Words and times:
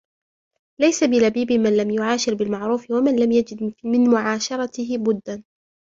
لَيْسَ 0.79 1.03
بِلَبِيبٍ 1.03 1.51
مَنْ 1.51 1.77
لَمْ 1.77 1.89
يُعَاشِرْ 1.89 2.33
بِالْمَعْرُوفِ 2.33 2.91
مَنْ 2.91 3.19
لَمْ 3.19 3.31
يَجِدْ 3.31 3.73
مِنْ 3.83 4.09
مُعَاشَرَتِهِ 4.09 4.97
بُدًّا 4.97 5.43